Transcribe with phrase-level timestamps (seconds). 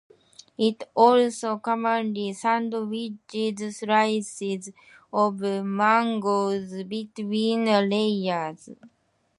[0.57, 4.71] It also commonly sandwiches slices
[5.13, 8.69] of mangoes between the layers.